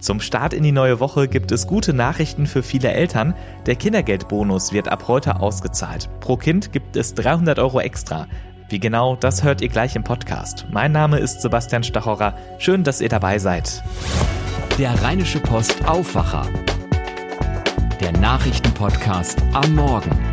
Zum 0.00 0.20
Start 0.20 0.54
in 0.54 0.62
die 0.62 0.72
neue 0.72 1.00
Woche 1.00 1.26
gibt 1.26 1.50
es 1.50 1.66
gute 1.66 1.92
Nachrichten 1.92 2.46
für 2.46 2.62
viele 2.62 2.92
Eltern. 2.92 3.34
Der 3.66 3.74
Kindergeldbonus 3.74 4.72
wird 4.72 4.88
ab 4.88 5.08
heute 5.08 5.40
ausgezahlt. 5.40 6.08
Pro 6.20 6.36
Kind 6.36 6.72
gibt 6.72 6.96
es 6.96 7.14
300 7.14 7.58
Euro 7.58 7.80
extra. 7.80 8.28
Wie 8.68 8.78
genau, 8.78 9.16
das 9.16 9.42
hört 9.42 9.60
ihr 9.60 9.68
gleich 9.68 9.96
im 9.96 10.04
Podcast. 10.04 10.66
Mein 10.70 10.92
Name 10.92 11.18
ist 11.18 11.42
Sebastian 11.42 11.82
Stachorer. 11.82 12.34
Schön, 12.58 12.84
dass 12.84 13.00
ihr 13.00 13.08
dabei 13.08 13.38
seid. 13.38 13.82
Der 14.78 15.02
Rheinische 15.02 15.40
Post 15.40 15.84
Aufwacher. 15.88 16.46
Der 18.00 18.12
Nachrichtenpodcast 18.12 19.42
am 19.52 19.74
Morgen. 19.74 20.27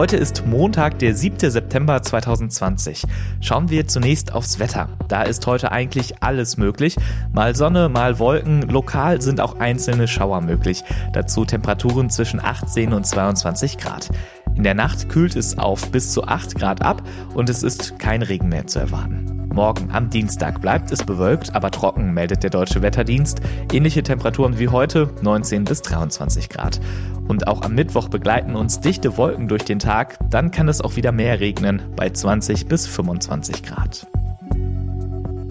Heute 0.00 0.16
ist 0.16 0.46
Montag, 0.46 0.98
der 1.00 1.14
7. 1.14 1.50
September 1.50 2.00
2020. 2.00 3.02
Schauen 3.42 3.68
wir 3.68 3.86
zunächst 3.86 4.32
aufs 4.32 4.58
Wetter. 4.58 4.88
Da 5.08 5.24
ist 5.24 5.46
heute 5.46 5.72
eigentlich 5.72 6.22
alles 6.22 6.56
möglich. 6.56 6.96
Mal 7.34 7.54
Sonne, 7.54 7.90
mal 7.90 8.18
Wolken. 8.18 8.62
Lokal 8.62 9.20
sind 9.20 9.42
auch 9.42 9.58
einzelne 9.60 10.08
Schauer 10.08 10.40
möglich. 10.40 10.84
Dazu 11.12 11.44
Temperaturen 11.44 12.08
zwischen 12.08 12.40
18 12.40 12.94
und 12.94 13.06
22 13.06 13.76
Grad. 13.76 14.08
In 14.56 14.62
der 14.62 14.72
Nacht 14.72 15.10
kühlt 15.10 15.36
es 15.36 15.58
auf 15.58 15.90
bis 15.90 16.12
zu 16.12 16.24
8 16.24 16.54
Grad 16.54 16.80
ab 16.80 17.02
und 17.34 17.50
es 17.50 17.62
ist 17.62 17.98
kein 17.98 18.22
Regen 18.22 18.48
mehr 18.48 18.66
zu 18.66 18.78
erwarten. 18.78 19.39
Morgen 19.52 19.90
am 19.90 20.10
Dienstag 20.10 20.60
bleibt 20.60 20.92
es 20.92 21.04
bewölkt, 21.04 21.54
aber 21.54 21.70
trocken, 21.70 22.14
meldet 22.14 22.42
der 22.42 22.50
Deutsche 22.50 22.82
Wetterdienst. 22.82 23.40
Ähnliche 23.72 24.02
Temperaturen 24.02 24.58
wie 24.58 24.68
heute, 24.68 25.10
19 25.22 25.64
bis 25.64 25.82
23 25.82 26.48
Grad. 26.48 26.80
Und 27.26 27.48
auch 27.48 27.62
am 27.62 27.74
Mittwoch 27.74 28.08
begleiten 28.08 28.54
uns 28.54 28.80
dichte 28.80 29.16
Wolken 29.16 29.48
durch 29.48 29.64
den 29.64 29.80
Tag, 29.80 30.18
dann 30.30 30.50
kann 30.50 30.68
es 30.68 30.80
auch 30.80 30.96
wieder 30.96 31.12
mehr 31.12 31.40
regnen, 31.40 31.82
bei 31.96 32.10
20 32.10 32.66
bis 32.66 32.86
25 32.86 33.62
Grad. 33.64 34.06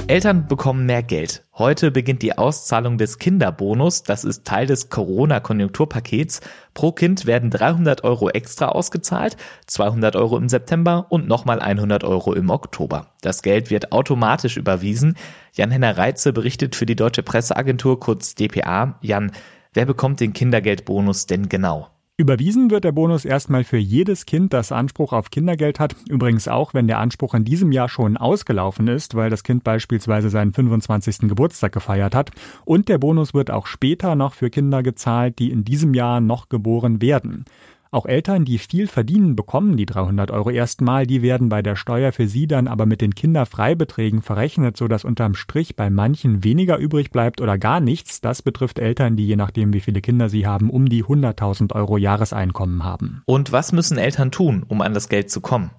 Eltern 0.09 0.47
bekommen 0.47 0.87
mehr 0.87 1.03
Geld. 1.03 1.43
Heute 1.53 1.91
beginnt 1.91 2.23
die 2.23 2.35
Auszahlung 2.35 2.97
des 2.97 3.19
Kinderbonus. 3.19 4.01
Das 4.01 4.23
ist 4.23 4.43
Teil 4.43 4.65
des 4.65 4.89
Corona-Konjunkturpakets. 4.89 6.41
Pro 6.73 6.91
Kind 6.91 7.27
werden 7.27 7.51
300 7.51 8.03
Euro 8.03 8.27
extra 8.31 8.69
ausgezahlt, 8.69 9.37
200 9.67 10.15
Euro 10.15 10.37
im 10.37 10.49
September 10.49 11.05
und 11.09 11.27
nochmal 11.27 11.59
100 11.59 12.03
Euro 12.05 12.33
im 12.33 12.49
Oktober. 12.49 13.13
Das 13.21 13.43
Geld 13.43 13.69
wird 13.69 13.91
automatisch 13.91 14.57
überwiesen. 14.57 15.15
Jan-Henner 15.53 15.95
Reitze 15.95 16.33
berichtet 16.33 16.75
für 16.75 16.87
die 16.87 16.95
Deutsche 16.95 17.21
Presseagentur 17.21 17.99
kurz 17.99 18.33
DPA. 18.33 18.97
Jan, 19.01 19.31
wer 19.75 19.85
bekommt 19.85 20.21
den 20.21 20.33
Kindergeldbonus 20.33 21.27
denn 21.27 21.49
genau? 21.49 21.87
Überwiesen 22.19 22.69
wird 22.69 22.83
der 22.83 22.91
Bonus 22.91 23.23
erstmal 23.23 23.63
für 23.63 23.77
jedes 23.77 24.25
Kind, 24.25 24.51
das 24.51 24.73
Anspruch 24.73 25.13
auf 25.13 25.31
Kindergeld 25.31 25.79
hat. 25.79 25.95
Übrigens 26.09 26.49
auch, 26.49 26.73
wenn 26.73 26.85
der 26.85 26.97
Anspruch 26.97 27.33
in 27.33 27.45
diesem 27.45 27.71
Jahr 27.71 27.87
schon 27.87 28.17
ausgelaufen 28.17 28.89
ist, 28.89 29.15
weil 29.15 29.29
das 29.29 29.41
Kind 29.41 29.63
beispielsweise 29.63 30.29
seinen 30.29 30.51
25. 30.51 31.29
Geburtstag 31.29 31.71
gefeiert 31.71 32.15
hat. 32.15 32.31
Und 32.65 32.89
der 32.89 32.97
Bonus 32.97 33.33
wird 33.33 33.49
auch 33.49 33.67
später 33.67 34.15
noch 34.15 34.33
für 34.33 34.49
Kinder 34.49 34.83
gezahlt, 34.83 35.39
die 35.39 35.49
in 35.49 35.63
diesem 35.63 35.93
Jahr 35.93 36.19
noch 36.19 36.49
geboren 36.49 37.01
werden. 37.01 37.45
Auch 37.91 38.05
Eltern, 38.05 38.45
die 38.45 38.59
viel 38.59 38.85
verdienen, 38.85 39.35
bekommen 39.35 39.75
die 39.75 39.87
300 39.87 40.29
Euro 40.29 40.51
erstmal. 40.51 41.07
Die 41.07 41.23
werden 41.23 41.49
bei 41.49 41.63
der 41.63 41.75
Steuer 41.75 42.11
für 42.11 42.27
sie 42.27 42.45
dann 42.45 42.67
aber 42.67 42.85
mit 42.85 43.01
den 43.01 43.15
Kinderfreibeträgen 43.15 44.21
verrechnet, 44.21 44.77
sodass 44.77 45.03
unterm 45.03 45.33
Strich 45.33 45.75
bei 45.75 45.89
manchen 45.89 46.43
weniger 46.43 46.77
übrig 46.77 47.09
bleibt 47.09 47.41
oder 47.41 47.57
gar 47.57 47.79
nichts. 47.79 48.21
Das 48.21 48.43
betrifft 48.43 48.77
Eltern, 48.77 49.15
die 49.15 49.25
je 49.25 49.35
nachdem, 49.35 49.73
wie 49.73 49.79
viele 49.79 50.01
Kinder 50.01 50.29
sie 50.29 50.45
haben, 50.45 50.69
um 50.69 50.87
die 50.87 51.03
100.000 51.03 51.73
Euro 51.73 51.97
Jahreseinkommen 51.97 52.83
haben. 52.83 53.23
Und 53.25 53.51
was 53.51 53.71
müssen 53.71 53.97
Eltern 53.97 54.29
tun, 54.29 54.63
um 54.67 54.81
an 54.81 54.93
das 54.93 55.09
Geld 55.09 55.31
zu 55.31 55.41
kommen? 55.41 55.71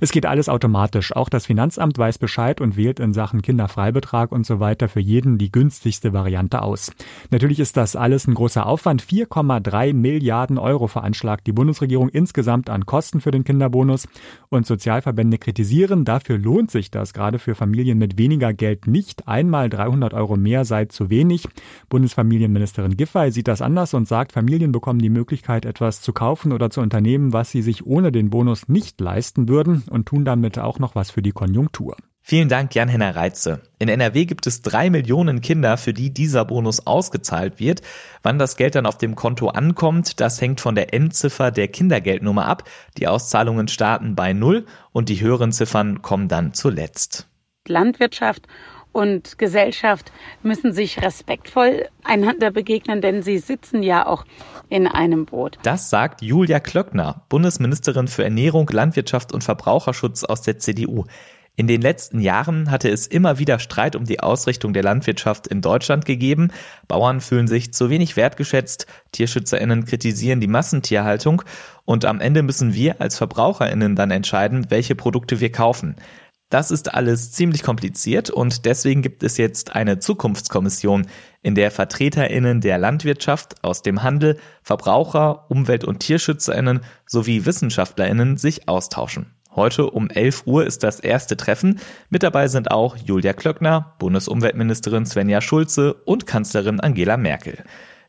Es 0.00 0.12
geht 0.12 0.26
alles 0.26 0.48
automatisch. 0.48 1.14
Auch 1.14 1.28
das 1.28 1.46
Finanzamt 1.46 1.98
weiß 1.98 2.18
Bescheid 2.18 2.60
und 2.60 2.76
wählt 2.76 3.00
in 3.00 3.12
Sachen 3.12 3.42
Kinderfreibetrag 3.42 4.32
und 4.32 4.46
so 4.46 4.60
weiter 4.60 4.88
für 4.88 5.00
jeden 5.00 5.38
die 5.38 5.50
günstigste 5.50 6.12
Variante 6.12 6.62
aus. 6.62 6.92
Natürlich 7.30 7.58
ist 7.60 7.76
das 7.76 7.96
alles 7.96 8.26
ein 8.26 8.34
großer 8.34 8.66
Aufwand. 8.66 9.02
4,3 9.02 9.94
Milliarden 9.94 10.58
Euro 10.58 10.86
veranschlagt 10.86 11.46
die 11.46 11.52
Bundesregierung 11.52 12.08
insgesamt 12.08 12.70
an 12.70 12.86
Kosten 12.86 13.20
für 13.20 13.30
den 13.30 13.44
Kinderbonus. 13.44 14.06
Und 14.50 14.66
Sozialverbände 14.66 15.38
kritisieren, 15.38 16.04
dafür 16.04 16.38
lohnt 16.38 16.70
sich 16.70 16.90
das 16.90 17.12
gerade 17.12 17.38
für 17.38 17.54
Familien 17.54 17.98
mit 17.98 18.18
weniger 18.18 18.52
Geld 18.52 18.86
nicht. 18.86 19.26
Einmal 19.26 19.68
300 19.68 20.14
Euro 20.14 20.36
mehr 20.36 20.64
sei 20.64 20.84
zu 20.84 21.10
wenig. 21.10 21.48
Bundesfamilienministerin 21.88 22.96
Giffey 22.96 23.32
sieht 23.32 23.48
das 23.48 23.62
anders 23.62 23.94
und 23.94 24.06
sagt, 24.06 24.32
Familien 24.32 24.72
bekommen 24.72 25.00
die 25.00 25.10
Möglichkeit, 25.10 25.64
etwas 25.64 26.02
zu 26.02 26.12
kaufen 26.12 26.52
oder 26.52 26.70
zu 26.70 26.80
unternehmen, 26.80 27.32
was 27.32 27.50
sie 27.50 27.62
sich 27.62 27.86
ohne 27.86 28.12
den 28.12 28.30
Bonus 28.30 28.68
nicht 28.68 29.00
leisten 29.00 29.48
würden 29.48 29.77
und 29.88 30.06
tun 30.06 30.24
damit 30.24 30.58
auch 30.58 30.78
noch 30.78 30.94
was 30.94 31.10
für 31.10 31.22
die 31.22 31.32
Konjunktur. 31.32 31.96
Vielen 32.20 32.50
Dank, 32.50 32.74
Jan-Henner 32.74 33.16
Reitze. 33.16 33.62
In 33.78 33.88
NRW 33.88 34.26
gibt 34.26 34.46
es 34.46 34.60
drei 34.60 34.90
Millionen 34.90 35.40
Kinder, 35.40 35.78
für 35.78 35.94
die 35.94 36.12
dieser 36.12 36.44
Bonus 36.44 36.86
ausgezahlt 36.86 37.58
wird. 37.58 37.80
Wann 38.22 38.38
das 38.38 38.56
Geld 38.56 38.74
dann 38.74 38.84
auf 38.84 38.98
dem 38.98 39.14
Konto 39.14 39.48
ankommt, 39.48 40.20
das 40.20 40.38
hängt 40.40 40.60
von 40.60 40.74
der 40.74 40.92
Endziffer 40.92 41.50
der 41.50 41.68
Kindergeldnummer 41.68 42.44
ab. 42.44 42.64
Die 42.98 43.08
Auszahlungen 43.08 43.68
starten 43.68 44.14
bei 44.14 44.34
Null 44.34 44.66
und 44.92 45.08
die 45.08 45.22
höheren 45.22 45.52
Ziffern 45.52 46.02
kommen 46.02 46.28
dann 46.28 46.52
zuletzt. 46.52 47.28
Landwirtschaft 47.66 48.46
und 48.98 49.38
Gesellschaft 49.38 50.12
müssen 50.42 50.72
sich 50.72 51.00
respektvoll 51.00 51.86
einander 52.02 52.50
begegnen, 52.50 53.00
denn 53.00 53.22
sie 53.22 53.38
sitzen 53.38 53.84
ja 53.84 54.04
auch 54.04 54.24
in 54.68 54.88
einem 54.88 55.24
Boot. 55.24 55.56
Das 55.62 55.88
sagt 55.88 56.20
Julia 56.20 56.58
Klöckner, 56.58 57.22
Bundesministerin 57.28 58.08
für 58.08 58.24
Ernährung, 58.24 58.68
Landwirtschaft 58.68 59.32
und 59.32 59.44
Verbraucherschutz 59.44 60.24
aus 60.24 60.42
der 60.42 60.58
CDU. 60.58 61.04
In 61.54 61.66
den 61.66 61.80
letzten 61.80 62.20
Jahren 62.20 62.70
hatte 62.70 62.88
es 62.88 63.06
immer 63.06 63.38
wieder 63.38 63.58
Streit 63.58 63.96
um 63.96 64.04
die 64.04 64.20
Ausrichtung 64.20 64.72
der 64.72 64.84
Landwirtschaft 64.84 65.48
in 65.48 65.60
Deutschland 65.60 66.04
gegeben. 66.04 66.52
Bauern 66.86 67.20
fühlen 67.20 67.48
sich 67.48 67.72
zu 67.72 67.90
wenig 67.90 68.16
wertgeschätzt, 68.16 68.86
Tierschützerinnen 69.10 69.84
kritisieren 69.84 70.40
die 70.40 70.46
Massentierhaltung 70.46 71.42
und 71.84 72.04
am 72.04 72.20
Ende 72.20 72.42
müssen 72.42 72.74
wir 72.74 73.00
als 73.00 73.16
Verbraucherinnen 73.18 73.96
dann 73.96 74.12
entscheiden, 74.12 74.70
welche 74.70 74.94
Produkte 74.94 75.40
wir 75.40 75.50
kaufen. 75.50 75.96
Das 76.50 76.70
ist 76.70 76.94
alles 76.94 77.32
ziemlich 77.32 77.62
kompliziert 77.62 78.30
und 78.30 78.64
deswegen 78.64 79.02
gibt 79.02 79.22
es 79.22 79.36
jetzt 79.36 79.74
eine 79.76 79.98
Zukunftskommission, 79.98 81.06
in 81.42 81.54
der 81.54 81.70
Vertreterinnen 81.70 82.62
der 82.62 82.78
Landwirtschaft, 82.78 83.62
aus 83.62 83.82
dem 83.82 84.02
Handel, 84.02 84.38
Verbraucher, 84.62 85.50
Umwelt- 85.50 85.84
und 85.84 86.00
Tierschützerinnen 86.00 86.80
sowie 87.04 87.44
Wissenschaftlerinnen 87.44 88.38
sich 88.38 88.66
austauschen. 88.66 89.34
Heute 89.54 89.90
um 89.90 90.08
11 90.08 90.46
Uhr 90.46 90.64
ist 90.64 90.84
das 90.84 91.00
erste 91.00 91.36
Treffen. 91.36 91.80
Mit 92.08 92.22
dabei 92.22 92.48
sind 92.48 92.70
auch 92.70 92.96
Julia 92.96 93.34
Klöckner, 93.34 93.94
Bundesumweltministerin 93.98 95.04
Svenja 95.04 95.42
Schulze 95.42 95.94
und 95.94 96.26
Kanzlerin 96.26 96.80
Angela 96.80 97.18
Merkel. 97.18 97.62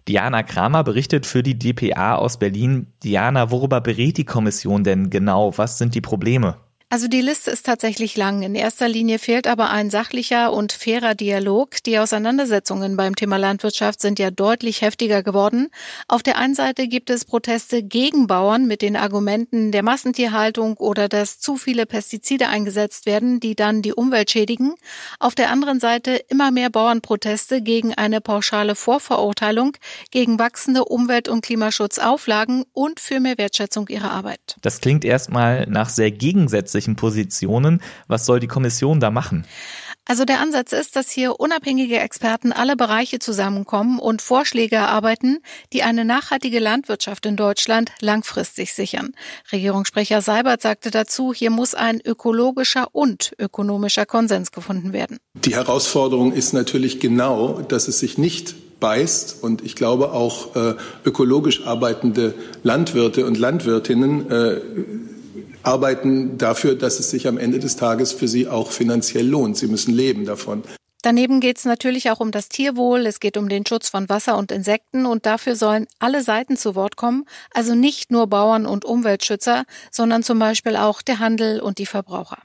Diana 0.08 0.44
Kramer 0.44 0.86
berichtet 0.86 1.26
für 1.26 1.44
die 1.44 1.60
DPA 1.60 2.16
aus 2.16 2.40
Berlin. 2.40 2.88
Diana, 3.04 3.52
worüber 3.52 3.82
berät 3.82 4.18
die 4.18 4.26
Kommission 4.26 4.84
denn 4.86 5.10
genau? 5.10 5.58
Was 5.58 5.78
sind 5.78 5.94
die 5.94 6.02
Probleme? 6.02 6.56
Also 6.92 7.08
die 7.08 7.22
Liste 7.22 7.52
ist 7.52 7.68
tatsächlich 7.68 8.18
lang. 8.18 8.42
In 8.42 8.56
erster 8.56 8.90
Linie 8.90 9.20
fehlt 9.20 9.46
aber 9.46 9.70
ein 9.70 9.92
sachlicher 9.92 10.52
und 10.52 10.72
fairer 10.72 11.14
Dialog. 11.14 11.84
Die 11.84 12.00
Auseinandersetzungen 12.00 12.98
beim 12.98 13.16
Thema 13.16 13.38
Landwirtschaft 13.38 14.02
sind 14.02 14.18
ja 14.18 14.32
deutlich 14.32 14.82
heftiger 14.82 15.22
geworden. 15.22 15.70
Auf 16.08 16.24
der 16.24 16.40
einen 16.40 16.56
Seite 16.56 16.88
gibt 16.88 17.12
es 17.12 17.26
Proteste 17.26 17.84
gegen 17.84 18.26
Bauern 18.26 18.66
mit 18.66 18.82
den 18.82 18.96
Argumenten 18.96 19.72
der 19.72 19.84
Massentierhaltung 19.84 20.78
oder 20.78 21.08
dass 21.08 21.40
zu 21.40 21.58
viele 21.58 21.86
Pestizide 21.86 22.48
eingesetzt 22.48 23.06
werden, 23.06 23.40
die 23.40 23.54
dann 23.54 23.84
die 23.84 23.94
Umwelt 23.94 24.32
schädigen. 24.32 24.74
Auf 25.20 25.36
der 25.36 25.52
anderen 25.52 25.80
Seite 25.80 26.20
immer 26.28 26.50
mehr 26.50 26.72
Bauernproteste 26.72 27.62
gegen 27.62 27.94
eine 27.94 28.20
pauschale 28.20 28.74
Vorverurteilung, 28.74 29.74
gegen 30.10 30.40
wachsende 30.40 30.86
Umwelt- 30.86 31.30
und 31.30 31.46
Klimaschutzauflagen 31.46 32.66
und 32.74 33.00
für 33.00 33.20
mehr 33.20 33.38
Wertschätzung 33.38 33.88
ihrer 33.90 34.10
Arbeit. 34.10 34.56
Das 34.64 34.82
klingt 34.82 35.06
erstmal 35.06 35.68
nach 35.68 35.90
sehr 35.90 36.10
gegensätzlichen 36.10 36.79
gegensätzlichen 36.80 36.96
Positionen. 36.96 37.82
Was 38.08 38.26
soll 38.26 38.40
die 38.40 38.48
Kommission 38.48 39.00
da 39.00 39.12
machen? 39.12 39.46
Also 40.06 40.26
der 40.26 40.40
Ansatz 40.40 40.72
ist, 40.72 40.96
dass 40.96 41.12
hier 41.12 41.40
unabhängige 41.40 42.00
Experten 42.00 42.52
alle 42.52 42.76
Bereiche 42.76 43.20
zusammenkommen 43.20 44.00
und 44.00 44.24
Vorschläge 44.24 44.78
erarbeiten, 44.78 45.38
die 45.72 45.84
eine 45.84 46.04
nachhaltige 46.04 46.60
Landwirtschaft 46.60 47.28
in 47.28 47.36
Deutschland 47.36 47.92
langfristig 48.02 48.74
sichern. 48.74 49.12
Regierungssprecher 49.52 50.22
Seibert 50.22 50.64
sagte 50.64 50.90
dazu, 50.90 51.32
hier 51.32 51.52
muss 51.52 51.76
ein 51.76 52.02
ökologischer 52.04 52.88
und 52.92 53.34
ökonomischer 53.38 54.08
Konsens 54.08 54.52
gefunden 54.52 54.94
werden. 54.94 55.18
Die 55.36 55.54
Herausforderung 55.54 56.34
ist 56.34 56.54
natürlich 56.54 57.00
genau, 57.00 57.62
dass 57.62 57.88
es 57.88 58.00
sich 58.00 58.18
nicht 58.18 58.56
beißt 58.80 59.44
und 59.44 59.64
ich 59.64 59.76
glaube 59.76 60.14
auch 60.14 60.56
äh, 60.56 60.74
ökologisch 61.06 61.68
arbeitende 61.68 62.34
Landwirte 62.64 63.26
und 63.26 63.38
Landwirtinnen 63.38 64.32
äh, 64.32 64.62
arbeiten 65.64 66.38
dafür, 66.38 66.76
dass 66.76 67.00
es 67.00 67.10
sich 67.10 67.28
am 67.28 67.38
Ende 67.38 67.60
des 67.60 67.76
Tages 67.76 68.12
für 68.12 68.28
sie 68.28 68.48
auch 68.48 68.72
finanziell 68.72 69.28
lohnt. 69.28 69.58
Sie 69.58 69.68
müssen 69.68 69.94
leben 69.94 70.26
davon. 70.26 70.64
Daneben 71.02 71.40
geht 71.40 71.58
es 71.58 71.66
natürlich 71.66 72.12
auch 72.12 72.20
um 72.20 72.32
das 72.32 72.50
Tierwohl, 72.50 73.06
es 73.06 73.22
geht 73.22 73.38
um 73.38 73.48
den 73.48 73.66
Schutz 73.66 73.88
von 73.88 74.10
Wasser 74.10 74.38
und 74.38 74.52
Insekten 74.52 75.06
und 75.06 75.26
dafür 75.26 75.56
sollen 75.56 75.88
alle 76.00 76.24
Seiten 76.24 76.58
zu 76.58 76.76
Wort 76.76 76.98
kommen, 76.98 77.24
also 77.52 77.74
nicht 77.74 78.12
nur 78.12 78.28
Bauern 78.28 78.66
und 78.66 78.84
Umweltschützer, 78.84 79.64
sondern 79.92 80.24
zum 80.24 80.40
Beispiel 80.40 80.76
auch 80.76 81.02
der 81.02 81.20
Handel 81.20 81.62
und 81.62 81.78
die 81.78 81.86
Verbraucher. 81.86 82.40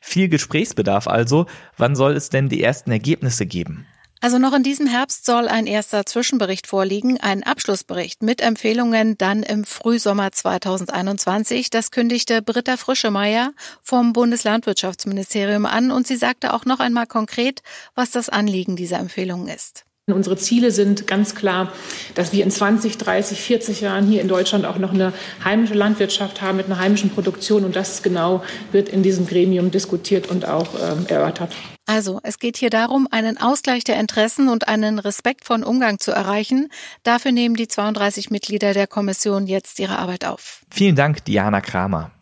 Viel 0.00 0.28
Gesprächsbedarf 0.28 1.06
also. 1.06 1.46
Wann 1.76 1.94
soll 1.94 2.16
es 2.16 2.30
denn 2.30 2.48
die 2.48 2.62
ersten 2.62 2.90
Ergebnisse 2.90 3.46
geben? 3.46 3.86
Also 4.22 4.38
noch 4.38 4.52
in 4.52 4.62
diesem 4.62 4.86
Herbst 4.86 5.24
soll 5.24 5.48
ein 5.48 5.66
erster 5.66 6.04
Zwischenbericht 6.04 6.66
vorliegen, 6.66 7.18
ein 7.18 7.42
Abschlussbericht 7.42 8.22
mit 8.22 8.42
Empfehlungen 8.42 9.16
dann 9.16 9.42
im 9.42 9.64
Frühsommer 9.64 10.30
2021. 10.30 11.70
Das 11.70 11.90
kündigte 11.90 12.42
Britta 12.42 12.76
Frischemeier 12.76 13.54
vom 13.82 14.12
Bundeslandwirtschaftsministerium 14.12 15.64
an 15.64 15.90
und 15.90 16.06
sie 16.06 16.16
sagte 16.16 16.52
auch 16.52 16.66
noch 16.66 16.80
einmal 16.80 17.06
konkret, 17.06 17.62
was 17.94 18.10
das 18.10 18.28
Anliegen 18.28 18.76
dieser 18.76 18.98
Empfehlungen 18.98 19.48
ist. 19.48 19.86
Unsere 20.12 20.36
Ziele 20.36 20.70
sind 20.70 21.06
ganz 21.06 21.34
klar, 21.34 21.72
dass 22.14 22.32
wir 22.32 22.44
in 22.44 22.50
20, 22.50 22.98
30, 22.98 23.40
40 23.40 23.80
Jahren 23.80 24.06
hier 24.06 24.20
in 24.20 24.28
Deutschland 24.28 24.66
auch 24.66 24.78
noch 24.78 24.92
eine 24.92 25.12
heimische 25.44 25.74
Landwirtschaft 25.74 26.42
haben 26.42 26.56
mit 26.56 26.66
einer 26.66 26.78
heimischen 26.78 27.10
Produktion. 27.10 27.64
Und 27.64 27.76
das 27.76 28.02
genau 28.02 28.42
wird 28.72 28.88
in 28.88 29.02
diesem 29.02 29.26
Gremium 29.26 29.70
diskutiert 29.70 30.28
und 30.28 30.46
auch 30.46 30.68
ähm, 30.74 31.06
erörtert. 31.08 31.54
Also, 31.86 32.20
es 32.22 32.38
geht 32.38 32.56
hier 32.56 32.70
darum, 32.70 33.08
einen 33.10 33.36
Ausgleich 33.36 33.82
der 33.82 33.98
Interessen 33.98 34.48
und 34.48 34.68
einen 34.68 35.00
respektvollen 35.00 35.64
Umgang 35.64 35.98
zu 35.98 36.12
erreichen. 36.12 36.68
Dafür 37.02 37.32
nehmen 37.32 37.56
die 37.56 37.66
32 37.66 38.30
Mitglieder 38.30 38.74
der 38.74 38.86
Kommission 38.86 39.48
jetzt 39.48 39.80
ihre 39.80 39.98
Arbeit 39.98 40.24
auf. 40.24 40.62
Vielen 40.70 40.94
Dank, 40.94 41.24
Diana 41.24 41.60
Kramer. 41.60 42.12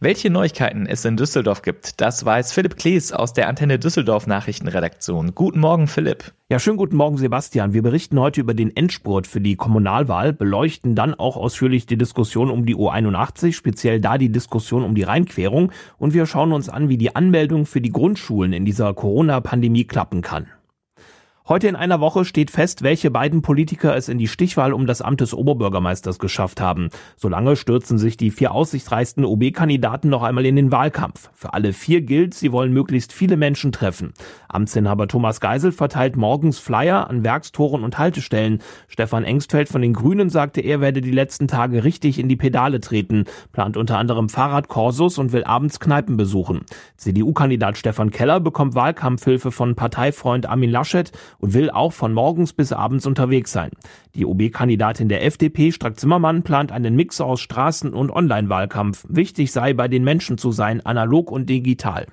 Welche 0.00 0.30
Neuigkeiten 0.30 0.86
es 0.86 1.04
in 1.04 1.16
Düsseldorf 1.16 1.62
gibt, 1.62 2.00
das 2.00 2.24
weiß 2.24 2.52
Philipp 2.52 2.76
Klees 2.76 3.12
aus 3.12 3.32
der 3.32 3.48
Antenne 3.48 3.80
Düsseldorf 3.80 4.28
Nachrichtenredaktion. 4.28 5.34
Guten 5.34 5.58
Morgen, 5.58 5.88
Philipp. 5.88 6.32
Ja, 6.48 6.60
schönen 6.60 6.76
guten 6.76 6.94
Morgen, 6.94 7.18
Sebastian. 7.18 7.72
Wir 7.72 7.82
berichten 7.82 8.20
heute 8.20 8.40
über 8.40 8.54
den 8.54 8.76
Endspurt 8.76 9.26
für 9.26 9.40
die 9.40 9.56
Kommunalwahl, 9.56 10.32
beleuchten 10.32 10.94
dann 10.94 11.14
auch 11.14 11.36
ausführlich 11.36 11.86
die 11.86 11.98
Diskussion 11.98 12.48
um 12.48 12.64
die 12.64 12.76
U81, 12.76 13.54
speziell 13.54 14.00
da 14.00 14.18
die 14.18 14.30
Diskussion 14.30 14.84
um 14.84 14.94
die 14.94 15.02
Rheinquerung 15.02 15.72
und 15.98 16.14
wir 16.14 16.26
schauen 16.26 16.52
uns 16.52 16.68
an, 16.68 16.88
wie 16.88 16.96
die 16.96 17.16
Anmeldung 17.16 17.66
für 17.66 17.80
die 17.80 17.90
Grundschulen 17.90 18.52
in 18.52 18.64
dieser 18.64 18.94
Corona-Pandemie 18.94 19.84
klappen 19.84 20.22
kann. 20.22 20.46
Heute 21.48 21.66
in 21.66 21.76
einer 21.76 21.98
Woche 21.98 22.26
steht 22.26 22.50
fest, 22.50 22.82
welche 22.82 23.10
beiden 23.10 23.40
Politiker 23.40 23.96
es 23.96 24.10
in 24.10 24.18
die 24.18 24.28
Stichwahl 24.28 24.74
um 24.74 24.86
das 24.86 25.00
Amt 25.00 25.22
des 25.22 25.32
Oberbürgermeisters 25.32 26.18
geschafft 26.18 26.60
haben. 26.60 26.90
Solange 27.16 27.56
stürzen 27.56 27.96
sich 27.96 28.18
die 28.18 28.30
vier 28.30 28.52
aussichtsreichsten 28.52 29.24
OB-Kandidaten 29.24 30.10
noch 30.10 30.22
einmal 30.22 30.44
in 30.44 30.56
den 30.56 30.72
Wahlkampf. 30.72 31.30
Für 31.32 31.54
alle 31.54 31.72
vier 31.72 32.02
gilt, 32.02 32.34
sie 32.34 32.52
wollen 32.52 32.74
möglichst 32.74 33.14
viele 33.14 33.38
Menschen 33.38 33.72
treffen. 33.72 34.12
Amtsinhaber 34.50 35.08
Thomas 35.08 35.40
Geisel 35.40 35.72
verteilt 35.72 36.18
morgens 36.18 36.58
Flyer 36.58 37.08
an 37.08 37.24
Werkstoren 37.24 37.82
und 37.82 37.96
Haltestellen. 37.96 38.60
Stefan 38.86 39.24
Engstfeld 39.24 39.70
von 39.70 39.80
den 39.80 39.94
Grünen 39.94 40.28
sagte, 40.28 40.60
er 40.60 40.82
werde 40.82 41.00
die 41.00 41.10
letzten 41.10 41.48
Tage 41.48 41.82
richtig 41.82 42.18
in 42.18 42.28
die 42.28 42.36
Pedale 42.36 42.80
treten, 42.80 43.24
plant 43.52 43.78
unter 43.78 43.96
anderem 43.96 44.28
Fahrradkorsus 44.28 45.16
und 45.16 45.32
will 45.32 45.44
abends 45.44 45.80
Kneipen 45.80 46.18
besuchen. 46.18 46.66
CDU-Kandidat 46.98 47.78
Stefan 47.78 48.10
Keller 48.10 48.38
bekommt 48.38 48.74
Wahlkampfhilfe 48.74 49.50
von 49.50 49.76
Parteifreund 49.76 50.44
Armin 50.44 50.70
Laschet 50.70 51.10
und 51.38 51.54
will 51.54 51.70
auch 51.70 51.92
von 51.92 52.12
morgens 52.12 52.52
bis 52.52 52.72
abends 52.72 53.06
unterwegs 53.06 53.52
sein. 53.52 53.70
Die 54.14 54.26
OB-Kandidatin 54.26 55.08
der 55.08 55.24
FDP, 55.24 55.72
Strack 55.72 55.98
Zimmermann, 55.98 56.42
plant 56.42 56.72
einen 56.72 56.96
Mix 56.96 57.20
aus 57.20 57.40
Straßen- 57.40 57.92
und 57.92 58.10
Online-Wahlkampf. 58.10 59.06
Wichtig 59.08 59.52
sei, 59.52 59.72
bei 59.72 59.88
den 59.88 60.04
Menschen 60.04 60.38
zu 60.38 60.52
sein, 60.52 60.84
analog 60.84 61.30
und 61.30 61.48
digital. 61.48 62.06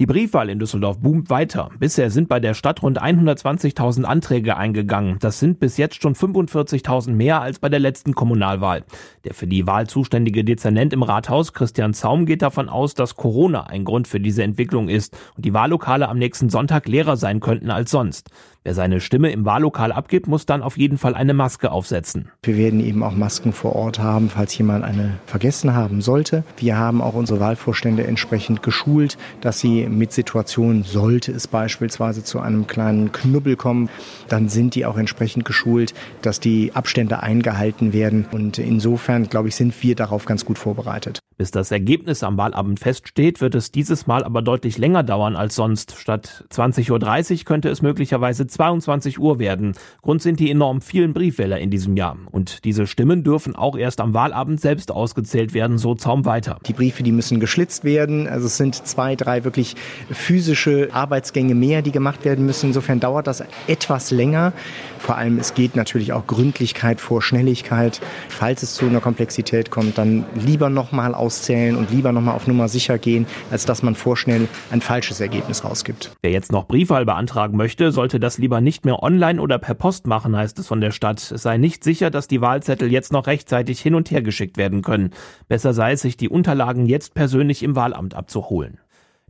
Die 0.00 0.06
Briefwahl 0.06 0.48
in 0.48 0.60
Düsseldorf 0.60 1.00
boomt 1.00 1.28
weiter. 1.28 1.70
Bisher 1.80 2.12
sind 2.12 2.28
bei 2.28 2.38
der 2.38 2.54
Stadt 2.54 2.84
rund 2.84 3.02
120.000 3.02 4.04
Anträge 4.04 4.56
eingegangen. 4.56 5.16
Das 5.18 5.40
sind 5.40 5.58
bis 5.58 5.76
jetzt 5.76 6.00
schon 6.00 6.14
45.000 6.14 7.10
mehr 7.10 7.40
als 7.40 7.58
bei 7.58 7.68
der 7.68 7.80
letzten 7.80 8.14
Kommunalwahl. 8.14 8.84
Der 9.24 9.34
für 9.34 9.48
die 9.48 9.66
Wahl 9.66 9.88
zuständige 9.88 10.44
Dezernent 10.44 10.92
im 10.92 11.02
Rathaus, 11.02 11.52
Christian 11.52 11.94
Zaum, 11.94 12.26
geht 12.26 12.42
davon 12.42 12.68
aus, 12.68 12.94
dass 12.94 13.16
Corona 13.16 13.66
ein 13.66 13.84
Grund 13.84 14.06
für 14.06 14.20
diese 14.20 14.44
Entwicklung 14.44 14.88
ist 14.88 15.18
und 15.34 15.44
die 15.44 15.52
Wahllokale 15.52 16.08
am 16.08 16.18
nächsten 16.18 16.48
Sonntag 16.48 16.86
leerer 16.86 17.16
sein 17.16 17.40
könnten 17.40 17.72
als 17.72 17.90
sonst. 17.90 18.30
Wer 18.64 18.74
seine 18.74 19.00
Stimme 19.00 19.30
im 19.30 19.44
Wahllokal 19.44 19.92
abgibt, 19.92 20.26
muss 20.26 20.44
dann 20.44 20.62
auf 20.62 20.76
jeden 20.76 20.98
Fall 20.98 21.14
eine 21.14 21.32
Maske 21.32 21.70
aufsetzen. 21.70 22.30
Wir 22.42 22.56
werden 22.56 22.80
eben 22.80 23.02
auch 23.02 23.14
Masken 23.14 23.52
vor 23.52 23.74
Ort 23.76 23.98
haben, 23.98 24.28
falls 24.30 24.58
jemand 24.58 24.84
eine 24.84 25.18
vergessen 25.26 25.74
haben 25.74 26.02
sollte. 26.02 26.44
Wir 26.56 26.76
haben 26.76 27.00
auch 27.00 27.14
unsere 27.14 27.40
Wahlvorstände 27.40 28.06
entsprechend 28.06 28.62
geschult, 28.62 29.16
dass 29.40 29.60
sie 29.60 29.86
mit 29.86 30.12
Situationen, 30.12 30.82
sollte 30.82 31.32
es 31.32 31.46
beispielsweise 31.46 32.24
zu 32.24 32.40
einem 32.40 32.66
kleinen 32.66 33.12
Knubbel 33.12 33.56
kommen, 33.56 33.88
dann 34.28 34.48
sind 34.48 34.74
die 34.74 34.86
auch 34.86 34.98
entsprechend 34.98 35.44
geschult, 35.44 35.94
dass 36.22 36.40
die 36.40 36.72
Abstände 36.74 37.22
eingehalten 37.22 37.92
werden. 37.92 38.26
Und 38.32 38.58
insofern, 38.58 39.28
glaube 39.28 39.48
ich, 39.48 39.56
sind 39.56 39.82
wir 39.82 39.94
darauf 39.94 40.24
ganz 40.24 40.44
gut 40.44 40.58
vorbereitet. 40.58 41.20
Bis 41.38 41.52
das 41.52 41.70
Ergebnis 41.70 42.24
am 42.24 42.36
Wahlabend 42.36 42.80
feststeht, 42.80 43.40
wird 43.40 43.54
es 43.54 43.70
dieses 43.70 44.08
Mal 44.08 44.24
aber 44.24 44.42
deutlich 44.42 44.76
länger 44.76 45.04
dauern 45.04 45.36
als 45.36 45.54
sonst. 45.54 45.94
Statt 45.96 46.44
20.30 46.52 46.90
Uhr 47.38 47.44
könnte 47.44 47.68
es 47.68 47.80
möglicherweise 47.80 48.48
22 48.48 49.20
Uhr 49.20 49.38
werden. 49.38 49.74
Grund 50.02 50.20
sind 50.20 50.40
die 50.40 50.50
enorm 50.50 50.80
vielen 50.80 51.12
Briefwähler 51.12 51.60
in 51.60 51.70
diesem 51.70 51.96
Jahr. 51.96 52.16
Und 52.32 52.64
diese 52.64 52.88
Stimmen 52.88 53.22
dürfen 53.22 53.54
auch 53.54 53.78
erst 53.78 54.00
am 54.00 54.14
Wahlabend 54.14 54.60
selbst 54.60 54.90
ausgezählt 54.90 55.54
werden, 55.54 55.78
so 55.78 55.94
Zaum 55.94 56.24
weiter. 56.24 56.58
Die 56.66 56.72
Briefe, 56.72 57.04
die 57.04 57.12
müssen 57.12 57.38
geschlitzt 57.38 57.84
werden. 57.84 58.26
Also 58.26 58.46
es 58.46 58.56
sind 58.56 58.74
zwei, 58.74 59.14
drei 59.14 59.44
wirklich 59.44 59.76
physische 60.10 60.88
Arbeitsgänge 60.90 61.54
mehr, 61.54 61.82
die 61.82 61.92
gemacht 61.92 62.24
werden 62.24 62.46
müssen. 62.46 62.66
Insofern 62.66 62.98
dauert 62.98 63.28
das 63.28 63.44
etwas 63.68 64.10
länger. 64.10 64.52
Vor 64.98 65.16
allem, 65.16 65.38
es 65.38 65.54
geht 65.54 65.76
natürlich 65.76 66.12
auch 66.12 66.26
Gründlichkeit 66.26 67.00
vor 67.00 67.22
Schnelligkeit. 67.22 68.00
Falls 68.28 68.62
es 68.62 68.74
zu 68.74 68.86
einer 68.86 69.00
Komplexität 69.00 69.70
kommt, 69.70 69.98
dann 69.98 70.24
lieber 70.34 70.70
nochmal 70.70 71.14
auszählen 71.14 71.76
und 71.76 71.90
lieber 71.90 72.12
nochmal 72.12 72.34
auf 72.34 72.46
Nummer 72.46 72.68
sicher 72.68 72.98
gehen, 72.98 73.26
als 73.50 73.64
dass 73.64 73.82
man 73.82 73.94
vorschnell 73.94 74.48
ein 74.70 74.80
falsches 74.80 75.20
Ergebnis 75.20 75.64
rausgibt. 75.64 76.12
Wer 76.22 76.30
jetzt 76.30 76.52
noch 76.52 76.66
Briefwahl 76.66 77.04
beantragen 77.04 77.56
möchte, 77.56 77.92
sollte 77.92 78.20
das 78.20 78.38
lieber 78.38 78.60
nicht 78.60 78.84
mehr 78.84 79.02
online 79.02 79.40
oder 79.40 79.58
per 79.58 79.74
Post 79.74 80.06
machen, 80.06 80.36
heißt 80.36 80.58
es 80.58 80.66
von 80.66 80.80
der 80.80 80.90
Stadt. 80.90 81.30
Es 81.30 81.42
sei 81.42 81.56
nicht 81.56 81.84
sicher, 81.84 82.10
dass 82.10 82.28
die 82.28 82.40
Wahlzettel 82.40 82.90
jetzt 82.90 83.12
noch 83.12 83.26
rechtzeitig 83.26 83.80
hin 83.80 83.94
und 83.94 84.10
her 84.10 84.22
geschickt 84.22 84.56
werden 84.56 84.82
können. 84.82 85.10
Besser 85.48 85.72
sei 85.72 85.92
es, 85.92 86.02
sich 86.02 86.16
die 86.16 86.28
Unterlagen 86.28 86.86
jetzt 86.86 87.14
persönlich 87.14 87.62
im 87.62 87.76
Wahlamt 87.76 88.14
abzuholen. 88.14 88.78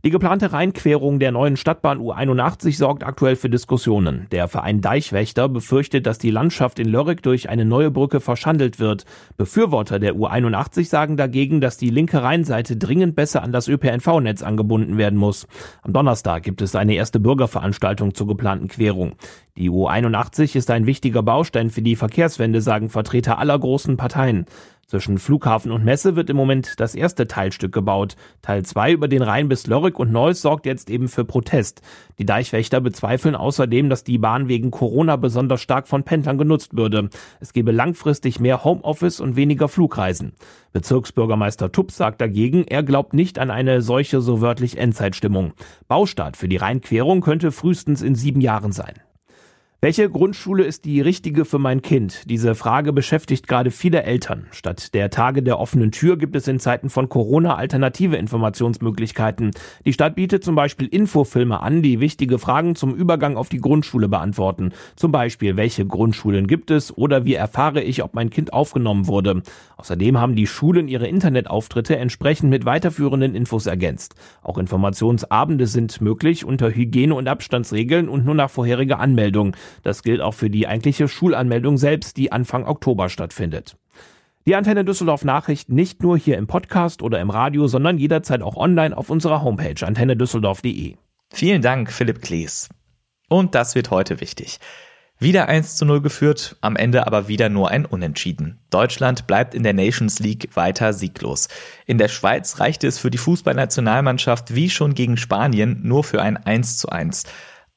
Die 0.05 0.11
geplante 0.11 0.53
Rheinquerung 0.53 1.19
der 1.19 1.33
neuen 1.33 1.57
Stadtbahn 1.57 1.99
U81 1.99 2.77
sorgt 2.77 3.03
aktuell 3.03 3.35
für 3.35 3.49
Diskussionen. 3.49 4.27
Der 4.31 4.47
Verein 4.47 4.79
Deichwächter 4.79 5.49
befürchtet, 5.49 6.05
dass 6.05 6.17
die 6.17 6.31
Landschaft 6.31 6.79
in 6.79 6.87
Lörrick 6.87 7.21
durch 7.21 7.49
eine 7.49 7.65
neue 7.65 7.91
Brücke 7.91 8.21
verschandelt 8.21 8.79
wird. 8.79 9.03
Befürworter 9.35 9.99
der 9.99 10.15
U81 10.15 10.85
sagen 10.85 11.17
dagegen, 11.17 11.59
dass 11.59 11.75
die 11.75 11.89
linke 11.89 12.23
Rheinseite 12.23 12.77
dringend 12.77 13.17
besser 13.17 13.43
an 13.43 13.51
das 13.51 13.67
ÖPNV-Netz 13.67 14.41
angebunden 14.41 14.97
werden 14.97 15.19
muss. 15.19 15.47
Am 15.81 15.91
Donnerstag 15.91 16.43
gibt 16.43 16.61
es 16.61 16.75
eine 16.75 16.93
erste 16.93 17.19
Bürgerveranstaltung 17.19 18.13
zur 18.13 18.27
geplanten 18.27 18.69
Querung. 18.69 19.15
Die 19.57 19.69
U81 19.69 20.55
ist 20.55 20.71
ein 20.71 20.85
wichtiger 20.85 21.23
Baustein 21.23 21.71
für 21.71 21.81
die 21.81 21.97
Verkehrswende, 21.97 22.61
sagen 22.61 22.87
Vertreter 22.87 23.37
aller 23.37 23.59
großen 23.59 23.97
Parteien. 23.97 24.45
Zwischen 24.89 25.19
Flughafen 25.19 25.71
und 25.71 25.85
Messe 25.85 26.15
wird 26.15 26.31
im 26.31 26.35
Moment 26.35 26.79
das 26.79 26.95
erste 26.95 27.27
Teilstück 27.27 27.71
gebaut. 27.71 28.15
Teil 28.41 28.65
2 28.65 28.93
über 28.93 29.07
den 29.07 29.21
Rhein 29.21 29.47
bis 29.47 29.67
Lörrick 29.67 29.99
und 29.99 30.11
Neuss 30.11 30.41
sorgt 30.41 30.65
jetzt 30.65 30.89
eben 30.89 31.09
für 31.09 31.25
Protest. 31.25 31.83
Die 32.17 32.25
Deichwächter 32.25 32.81
bezweifeln 32.81 33.35
außerdem, 33.35 33.91
dass 33.91 34.03
die 34.03 34.17
Bahn 34.17 34.47
wegen 34.47 34.71
Corona 34.71 35.15
besonders 35.15 35.61
stark 35.61 35.87
von 35.87 36.05
Pendlern 36.05 36.39
genutzt 36.39 36.75
würde. 36.75 37.09
Es 37.39 37.53
gebe 37.53 37.71
langfristig 37.71 38.39
mehr 38.39 38.63
Homeoffice 38.63 39.19
und 39.19 39.35
weniger 39.35 39.67
Flugreisen. 39.67 40.33
Bezirksbürgermeister 40.73 41.71
Tupp 41.71 41.91
sagt 41.91 42.19
dagegen, 42.19 42.63
er 42.63 42.81
glaubt 42.81 43.13
nicht 43.13 43.37
an 43.37 43.51
eine 43.51 43.83
solche 43.83 44.21
so 44.21 44.41
wörtlich 44.41 44.79
Endzeitstimmung. 44.79 45.53
Baustart 45.87 46.35
für 46.35 46.47
die 46.47 46.57
Rheinquerung 46.57 47.21
könnte 47.21 47.51
frühestens 47.51 48.01
in 48.01 48.15
sieben 48.15 48.41
Jahren 48.41 48.71
sein. 48.71 48.95
Welche 49.81 50.09
Grundschule 50.09 50.65
ist 50.65 50.83
die 50.83 50.99
richtige 50.99 51.45
für 51.45 51.57
mein 51.57 51.81
Kind? 51.81 52.29
Diese 52.29 52.53
Frage 52.53 52.91
beschäftigt 52.91 53.47
gerade 53.47 53.71
viele 53.71 54.03
Eltern. 54.03 54.47
Statt 54.51 54.93
der 54.93 55.09
Tage 55.09 55.41
der 55.41 55.57
offenen 55.57 55.93
Tür 55.93 56.17
gibt 56.17 56.35
es 56.35 56.49
in 56.49 56.59
Zeiten 56.59 56.89
von 56.89 57.07
Corona 57.07 57.55
alternative 57.55 58.17
Informationsmöglichkeiten. 58.17 59.51
Die 59.85 59.93
Stadt 59.93 60.15
bietet 60.15 60.43
zum 60.43 60.55
Beispiel 60.55 60.87
Infofilme 60.87 61.61
an, 61.61 61.81
die 61.81 62.01
wichtige 62.01 62.39
Fragen 62.39 62.75
zum 62.75 62.93
Übergang 62.93 63.37
auf 63.37 63.47
die 63.47 63.61
Grundschule 63.61 64.09
beantworten. 64.09 64.73
Zum 64.97 65.13
Beispiel, 65.13 65.55
welche 65.55 65.85
Grundschulen 65.85 66.47
gibt 66.47 66.71
es 66.71 66.97
oder 66.97 67.23
wie 67.23 67.35
erfahre 67.35 67.81
ich, 67.81 68.03
ob 68.03 68.13
mein 68.15 68.29
Kind 68.29 68.51
aufgenommen 68.51 69.07
wurde. 69.07 69.43
Außerdem 69.77 70.19
haben 70.19 70.35
die 70.35 70.47
Schulen 70.47 70.89
ihre 70.89 71.07
Internetauftritte 71.07 71.95
entsprechend 71.95 72.49
mit 72.49 72.65
weiterführenden 72.65 73.33
Infos 73.33 73.65
ergänzt. 73.65 74.15
Auch 74.41 74.57
Informationsabende 74.57 75.67
sind 75.67 76.01
möglich 76.01 76.43
unter 76.43 76.69
Hygiene- 76.69 77.15
und 77.15 77.29
Abstandsregeln 77.29 78.09
und 78.09 78.25
nur 78.25 78.35
nach 78.35 78.49
vorheriger 78.49 78.99
Anmeldung. 78.99 79.55
Das 79.83 80.03
gilt 80.03 80.21
auch 80.21 80.33
für 80.33 80.49
die 80.49 80.67
eigentliche 80.67 81.07
Schulanmeldung 81.07 81.77
selbst, 81.77 82.17
die 82.17 82.31
Anfang 82.31 82.65
Oktober 82.65 83.09
stattfindet. 83.09 83.77
Die 84.45 84.55
Antenne 84.55 84.85
Düsseldorf 84.85 85.23
Nachrichten 85.23 85.75
nicht 85.75 86.01
nur 86.01 86.17
hier 86.17 86.37
im 86.37 86.47
Podcast 86.47 87.01
oder 87.03 87.19
im 87.19 87.29
Radio, 87.29 87.67
sondern 87.67 87.97
jederzeit 87.97 88.41
auch 88.41 88.55
online 88.55 88.97
auf 88.97 89.09
unserer 89.09 89.43
Homepage 89.43 89.85
antennedüsseldorf.de. 89.85 90.95
Vielen 91.31 91.61
Dank, 91.61 91.91
Philipp 91.91 92.21
Klees. 92.21 92.69
Und 93.27 93.53
das 93.53 93.75
wird 93.75 93.91
heute 93.91 94.21
wichtig. 94.21 94.59
Wieder 95.21 95.49
1 95.49 95.75
zu 95.75 95.85
0 95.85 96.01
geführt, 96.01 96.55
am 96.61 96.77
Ende 96.77 97.05
aber 97.05 97.27
wieder 97.27 97.49
nur 97.49 97.69
ein 97.69 97.85
Unentschieden. 97.85 98.57
Deutschland 98.69 99.27
bleibt 99.27 99.53
in 99.53 99.63
der 99.63 99.73
Nations 99.73 100.19
League 100.19 100.55
weiter 100.55 100.93
sieglos. 100.93 101.49
In 101.85 101.97
der 101.97 102.07
Schweiz 102.07 102.59
reichte 102.59 102.87
es 102.87 102.97
für 102.97 103.11
die 103.11 103.17
Fußballnationalmannschaft 103.17 104.55
wie 104.55 104.69
schon 104.69 104.95
gegen 104.95 105.17
Spanien 105.17 105.81
nur 105.83 106.05
für 106.05 106.21
ein 106.21 106.37
1 106.37 106.77
zu 106.77 106.87
1. 106.87 107.25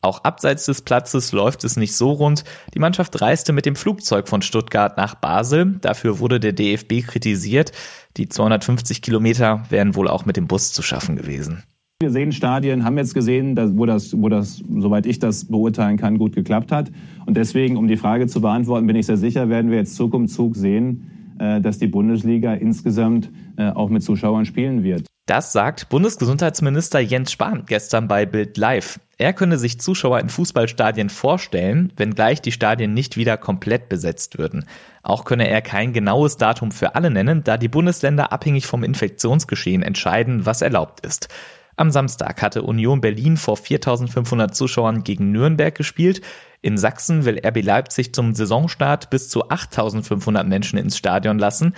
Auch 0.03 0.25
abseits 0.25 0.67
des 0.67 0.83
Platzes 0.83 1.31
läuft 1.31 1.63
es 1.63 1.77
nicht 1.77 1.95
so 1.95 2.11
rund. 2.11 2.43
Die 2.75 2.81
Mannschaft 2.81 3.21
reiste 3.21 3.53
mit 3.53 3.67
dem 3.67 3.77
Flugzeug 3.77 4.29
von 4.29 4.43
Stuttgart 4.43 4.97
nach 4.97 5.15
Basel. 5.15 5.77
Dafür 5.81 6.19
wurde 6.19 6.41
der 6.41 6.53
DFB 6.53 7.07
kritisiert. 7.07 7.71
Die 8.17 8.29
250 8.29 9.01
Kilometer 9.01 9.65
wären 9.71 9.95
wohl 9.95 10.09
auch 10.09 10.27
mit 10.27 10.37
dem 10.37 10.49
Bus 10.49 10.73
zu 10.73 10.83
schaffen 10.83 11.15
gewesen. 11.15 11.63
Wir 12.01 12.11
sehen 12.11 12.33
Stadien, 12.33 12.85
haben 12.85 12.99
jetzt 12.99 13.15
gesehen, 13.15 13.57
wo 13.79 13.87
das, 13.87 14.21
wo 14.21 14.29
das, 14.29 14.61
soweit 14.77 15.07
ich 15.07 15.21
das 15.21 15.45
beurteilen 15.45 15.99
kann, 15.99 16.19
gut 16.19 16.35
geklappt 16.35 16.73
hat. 16.73 16.91
Und 17.27 17.37
deswegen, 17.37 17.77
um 17.77 17.87
die 17.87 17.97
Frage 17.97 18.27
zu 18.27 18.41
beantworten, 18.41 18.89
bin 18.89 18.97
ich 18.97 19.07
sehr 19.07 19.17
sicher, 19.17 19.49
werden 19.49 19.71
wir 19.71 19.79
jetzt 19.79 19.95
Zug 19.95 20.15
um 20.15 20.27
Zug 20.27 20.57
sehen, 20.57 21.37
äh, 21.39 21.61
dass 21.61 21.79
die 21.79 21.87
Bundesliga 21.87 22.55
insgesamt 22.55 23.31
äh, 23.57 23.71
auch 23.71 23.89
mit 23.89 24.03
Zuschauern 24.03 24.47
spielen 24.47 24.83
wird. 24.83 25.12
Das 25.27 25.53
sagt 25.53 25.89
Bundesgesundheitsminister 25.89 26.99
Jens 26.99 27.31
Spahn 27.31 27.63
gestern 27.67 28.09
bei 28.09 28.27
Bild 28.27 28.57
Live. 28.57 28.99
Er 29.19 29.33
könne 29.33 29.57
sich 29.57 29.81
Zuschauer 29.81 30.19
in 30.19 30.29
Fußballstadien 30.29 31.11
vorstellen, 31.11 31.93
wenngleich 31.97 32.43
die 32.43 32.51
Stadien 32.51 32.93
nicht 32.93 33.17
wieder 33.17 33.37
komplett 33.37 33.89
besetzt 33.89 34.37
würden. 34.39 34.67
Auch 35.05 35.25
könne 35.25 35.47
er 35.47 35.63
kein 35.63 35.93
genaues 35.93 36.39
Datum 36.39 36.73
für 36.73 36.97
alle 36.97 37.09
nennen, 37.09 37.45
da 37.45 37.57
die 37.57 37.69
Bundesländer 37.69 38.33
abhängig 38.33 38.67
vom 38.67 38.83
Infektionsgeschehen 38.83 39.85
entscheiden, 39.85 40.45
was 40.45 40.61
erlaubt 40.61 41.07
ist. 41.07 41.29
Am 41.77 41.93
Samstag 41.93 42.43
hatte 42.43 42.63
Union 42.63 43.01
Berlin 43.01 43.37
vor 43.37 43.57
4500 43.57 44.57
Zuschauern 44.57 45.05
gegen 45.05 45.31
Nürnberg 45.31 45.75
gespielt. 45.75 46.21
In 46.63 46.77
Sachsen 46.77 47.25
will 47.25 47.41
RB 47.47 47.63
Leipzig 47.63 48.13
zum 48.13 48.35
Saisonstart 48.35 49.09
bis 49.09 49.29
zu 49.29 49.49
8500 49.49 50.49
Menschen 50.49 50.81
ins 50.81 50.99
Stadion 50.99 51.39
lassen. 51.39 51.75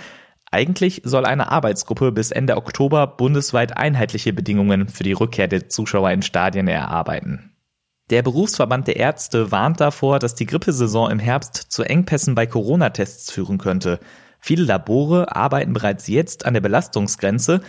Eigentlich 0.55 1.01
soll 1.03 1.25
eine 1.25 1.51
Arbeitsgruppe 1.51 2.13
bis 2.13 2.31
Ende 2.31 2.55
Oktober 2.55 3.07
bundesweit 3.07 3.75
einheitliche 3.75 4.31
Bedingungen 4.31 4.87
für 4.87 5.03
die 5.03 5.11
Rückkehr 5.11 5.49
der 5.49 5.67
Zuschauer 5.67 6.11
in 6.11 6.21
Stadien 6.21 6.69
erarbeiten. 6.69 7.51
Der 8.09 8.21
Berufsverband 8.21 8.87
der 8.87 8.95
Ärzte 8.95 9.51
warnt 9.51 9.81
davor, 9.81 10.17
dass 10.17 10.33
die 10.33 10.45
Grippesaison 10.45 11.11
im 11.11 11.19
Herbst 11.19 11.57
zu 11.57 11.83
Engpässen 11.83 12.35
bei 12.35 12.45
Corona-Tests 12.45 13.31
führen 13.31 13.57
könnte. 13.57 13.99
Viele 14.39 14.63
Labore 14.63 15.35
arbeiten 15.35 15.73
bereits 15.73 16.07
jetzt 16.07 16.45
an 16.45 16.53
der 16.53 16.61
Belastungsgrenze 16.61 17.59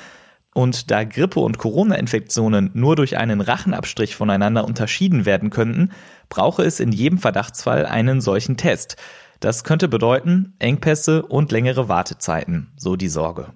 und 0.55 0.89
da 0.93 1.03
Grippe 1.03 1.41
und 1.41 1.59
Corona-Infektionen 1.59 2.71
nur 2.75 2.95
durch 2.95 3.17
einen 3.17 3.41
Rachenabstrich 3.41 4.15
voneinander 4.15 4.65
unterschieden 4.65 5.27
werden 5.27 5.51
könnten, 5.51 5.91
brauche 6.29 6.63
es 6.63 6.79
in 6.79 6.93
jedem 6.93 7.19
Verdachtsfall 7.19 7.85
einen 7.85 8.21
solchen 8.21 8.57
Test. 8.57 8.97
Das 9.41 9.65
könnte 9.65 9.89
bedeuten 9.89 10.55
Engpässe 10.59 11.25
und 11.25 11.53
längere 11.53 11.89
Wartezeiten, 11.89 12.73
so 12.77 12.97
die 12.97 13.09
Sorge. 13.09 13.53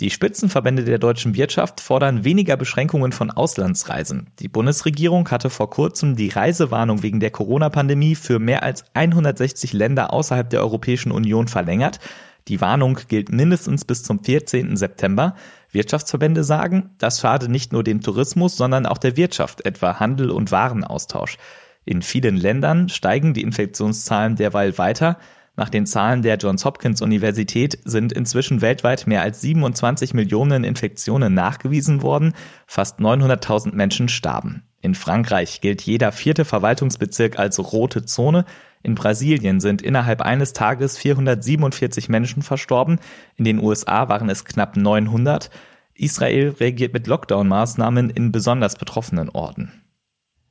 Die 0.00 0.10
Spitzenverbände 0.10 0.82
der 0.82 0.98
deutschen 0.98 1.36
Wirtschaft 1.36 1.80
fordern 1.80 2.24
weniger 2.24 2.56
Beschränkungen 2.56 3.12
von 3.12 3.30
Auslandsreisen. 3.30 4.30
Die 4.40 4.48
Bundesregierung 4.48 5.30
hatte 5.30 5.50
vor 5.50 5.70
kurzem 5.70 6.16
die 6.16 6.30
Reisewarnung 6.30 7.04
wegen 7.04 7.20
der 7.20 7.30
Corona-Pandemie 7.30 8.16
für 8.16 8.40
mehr 8.40 8.64
als 8.64 8.84
160 8.94 9.72
Länder 9.72 10.12
außerhalb 10.12 10.50
der 10.50 10.62
Europäischen 10.62 11.12
Union 11.12 11.46
verlängert. 11.46 12.00
Die 12.48 12.60
Warnung 12.60 12.98
gilt 13.06 13.30
mindestens 13.30 13.84
bis 13.84 14.02
zum 14.02 14.24
14. 14.24 14.76
September. 14.76 15.36
Wirtschaftsverbände 15.70 16.42
sagen, 16.42 16.90
das 16.98 17.20
schade 17.20 17.48
nicht 17.48 17.72
nur 17.72 17.84
dem 17.84 18.00
Tourismus, 18.00 18.56
sondern 18.56 18.86
auch 18.86 18.98
der 18.98 19.16
Wirtschaft, 19.16 19.64
etwa 19.64 20.00
Handel 20.00 20.30
und 20.30 20.50
Warenaustausch. 20.50 21.38
In 21.84 22.02
vielen 22.02 22.36
Ländern 22.36 22.88
steigen 22.88 23.34
die 23.34 23.42
Infektionszahlen 23.42 24.36
derweil 24.36 24.78
weiter. 24.78 25.18
Nach 25.56 25.68
den 25.68 25.86
Zahlen 25.86 26.22
der 26.22 26.36
Johns 26.36 26.64
Hopkins 26.64 27.00
Universität 27.00 27.78
sind 27.84 28.12
inzwischen 28.12 28.60
weltweit 28.60 29.06
mehr 29.06 29.22
als 29.22 29.40
27 29.40 30.12
Millionen 30.14 30.64
Infektionen 30.64 31.34
nachgewiesen 31.34 32.02
worden, 32.02 32.32
fast 32.66 32.98
900.000 32.98 33.72
Menschen 33.74 34.08
starben. 34.08 34.64
In 34.80 34.94
Frankreich 34.94 35.60
gilt 35.60 35.82
jeder 35.82 36.10
vierte 36.10 36.44
Verwaltungsbezirk 36.44 37.38
als 37.38 37.72
rote 37.72 38.04
Zone. 38.04 38.44
In 38.82 38.96
Brasilien 38.96 39.60
sind 39.60 39.80
innerhalb 39.80 40.22
eines 40.22 40.54
Tages 40.54 40.98
447 40.98 42.08
Menschen 42.08 42.42
verstorben. 42.42 42.98
In 43.36 43.44
den 43.44 43.60
USA 43.62 44.08
waren 44.08 44.28
es 44.28 44.44
knapp 44.44 44.76
900. 44.76 45.50
Israel 45.94 46.56
reagiert 46.58 46.92
mit 46.92 47.06
Lockdown-Maßnahmen 47.06 48.10
in 48.10 48.32
besonders 48.32 48.76
betroffenen 48.76 49.28
Orten 49.28 49.83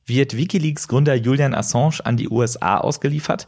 wird 0.06 0.36
Wikileaks-Gründer 0.36 1.16
Julian 1.16 1.54
Assange 1.54 2.00
an 2.04 2.18
die 2.18 2.30
USA 2.30 2.78
ausgeliefert. 2.78 3.48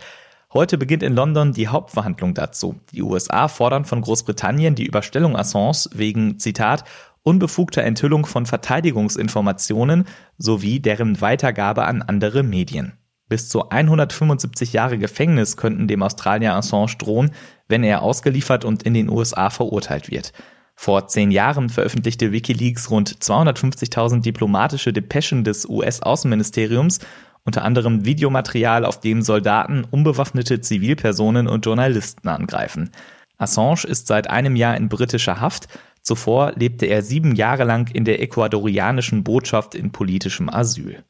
Heute 0.53 0.77
beginnt 0.77 1.03
in 1.03 1.13
London 1.13 1.51
die 1.51 1.67
Hauptverhandlung 1.67 2.33
dazu. 2.33 2.75
Die 2.91 3.01
USA 3.01 3.47
fordern 3.47 3.85
von 3.85 4.01
Großbritannien 4.01 4.75
die 4.75 4.85
Überstellung 4.85 5.35
Assange 5.35 5.89
wegen, 5.93 6.39
Zitat, 6.39 6.85
unbefugter 7.23 7.83
Enthüllung 7.83 8.25
von 8.25 8.45
Verteidigungsinformationen 8.45 10.05
sowie 10.37 10.79
deren 10.79 11.19
Weitergabe 11.19 11.85
an 11.85 12.01
andere 12.01 12.43
Medien. 12.43 12.93
Bis 13.27 13.49
zu 13.49 13.69
175 13.69 14.71
Jahre 14.71 14.99
Gefängnis 14.99 15.57
könnten 15.57 15.87
dem 15.87 16.03
Australier 16.03 16.53
Assange 16.53 16.95
drohen, 16.99 17.31
wenn 17.67 17.83
er 17.83 18.03
ausgeliefert 18.03 18.63
und 18.63 18.83
in 18.83 18.93
den 18.93 19.09
USA 19.09 19.49
verurteilt 19.49 20.11
wird. 20.11 20.31
Vor 20.75 21.07
zehn 21.07 21.31
Jahren 21.31 21.69
veröffentlichte 21.69 22.31
Wikileaks 22.31 22.91
rund 22.91 23.17
250.000 23.17 24.21
diplomatische 24.21 24.93
Depeschen 24.93 25.43
des 25.43 25.67
US-Außenministeriums, 25.67 26.99
unter 27.43 27.63
anderem 27.63 28.05
Videomaterial, 28.05 28.85
auf 28.85 28.99
dem 28.99 29.21
Soldaten 29.21 29.85
unbewaffnete 29.89 30.61
Zivilpersonen 30.61 31.47
und 31.47 31.65
Journalisten 31.65 32.27
angreifen. 32.27 32.91
Assange 33.37 33.85
ist 33.85 34.07
seit 34.07 34.29
einem 34.29 34.55
Jahr 34.55 34.77
in 34.77 34.89
britischer 34.89 35.39
Haft. 35.39 35.67
Zuvor 36.01 36.53
lebte 36.55 36.85
er 36.85 37.01
sieben 37.01 37.35
Jahre 37.35 37.63
lang 37.63 37.89
in 37.93 38.05
der 38.05 38.21
ecuadorianischen 38.21 39.23
Botschaft 39.23 39.75
in 39.75 39.91
politischem 39.91 40.49
Asyl. 40.49 41.03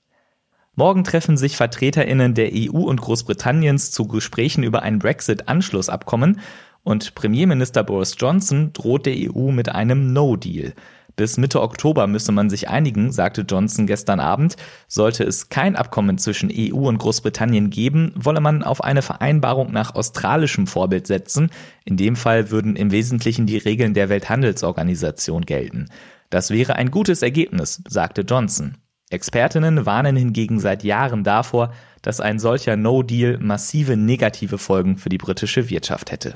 Morgen 0.77 1.05
treffen 1.05 1.37
sich 1.37 1.55
VertreterInnen 1.55 2.33
der 2.33 2.51
EU 2.53 2.79
und 2.79 2.99
Großbritanniens 2.99 3.91
zu 3.91 4.07
Gesprächen 4.07 4.63
über 4.63 4.81
ein 4.81 4.99
Brexit-Anschlussabkommen 4.99 6.41
und 6.85 7.15
Premierminister 7.15 7.83
Boris 7.83 8.15
Johnson 8.17 8.71
droht 8.71 9.05
der 9.05 9.15
EU 9.17 9.51
mit 9.51 9.67
einem 9.67 10.13
No-Deal. 10.13 10.73
Bis 11.15 11.37
Mitte 11.37 11.61
Oktober 11.61 12.07
müsse 12.07 12.31
man 12.31 12.49
sich 12.49 12.69
einigen, 12.69 13.11
sagte 13.11 13.41
Johnson 13.41 13.87
gestern 13.87 14.19
Abend. 14.19 14.55
Sollte 14.87 15.23
es 15.23 15.49
kein 15.49 15.75
Abkommen 15.75 16.17
zwischen 16.17 16.51
EU 16.53 16.87
und 16.87 16.97
Großbritannien 16.97 17.69
geben, 17.69 18.13
wolle 18.15 18.41
man 18.41 18.63
auf 18.63 18.83
eine 18.83 19.01
Vereinbarung 19.01 19.71
nach 19.71 19.95
australischem 19.95 20.67
Vorbild 20.67 21.07
setzen. 21.07 21.49
In 21.85 21.97
dem 21.97 22.15
Fall 22.15 22.51
würden 22.51 22.75
im 22.75 22.91
Wesentlichen 22.91 23.45
die 23.45 23.57
Regeln 23.57 23.93
der 23.93 24.09
Welthandelsorganisation 24.09 25.45
gelten. 25.45 25.87
Das 26.29 26.51
wäre 26.51 26.75
ein 26.75 26.91
gutes 26.91 27.21
Ergebnis, 27.21 27.81
sagte 27.87 28.21
Johnson. 28.21 28.77
Expertinnen 29.11 29.85
warnen 29.85 30.15
hingegen 30.15 30.59
seit 30.59 30.83
Jahren 30.83 31.23
davor, 31.23 31.71
dass 32.01 32.19
ein 32.19 32.39
solcher 32.39 32.75
No-Deal 32.75 33.37
massive 33.37 33.97
negative 33.97 34.57
Folgen 34.57 34.97
für 34.97 35.09
die 35.09 35.19
britische 35.19 35.69
Wirtschaft 35.69 36.11
hätte. 36.11 36.33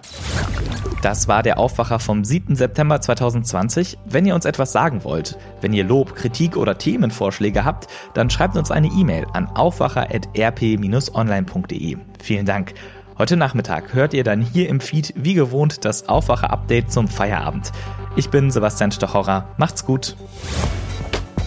Das 1.01 1.27
war 1.27 1.41
der 1.41 1.57
Aufwacher 1.57 1.97
vom 1.97 2.23
7. 2.23 2.55
September 2.55 3.01
2020. 3.01 3.97
Wenn 4.05 4.27
ihr 4.27 4.35
uns 4.35 4.45
etwas 4.45 4.71
sagen 4.71 5.03
wollt, 5.03 5.35
wenn 5.61 5.73
ihr 5.73 5.83
Lob, 5.83 6.13
Kritik 6.13 6.57
oder 6.57 6.77
Themenvorschläge 6.77 7.65
habt, 7.65 7.87
dann 8.13 8.29
schreibt 8.29 8.55
uns 8.55 8.69
eine 8.69 8.89
E-Mail 8.89 9.25
an 9.33 9.47
aufwacher.rp-online.de. 9.47 11.97
Vielen 12.21 12.45
Dank. 12.45 12.75
Heute 13.17 13.35
Nachmittag 13.35 13.95
hört 13.95 14.13
ihr 14.13 14.23
dann 14.23 14.41
hier 14.41 14.69
im 14.69 14.79
Feed 14.79 15.15
wie 15.17 15.33
gewohnt 15.33 15.85
das 15.85 16.07
Aufwacher-Update 16.07 16.91
zum 16.91 17.07
Feierabend. 17.07 17.71
Ich 18.15 18.29
bin 18.29 18.51
Sebastian 18.51 18.91
Stochorer. 18.91 19.47
Macht's 19.57 19.85
gut. 19.85 20.15